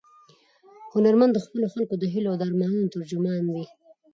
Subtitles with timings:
[0.93, 3.65] هنرمند د خپلو خلکو د هیلو او ارمانونو ترجمان وي.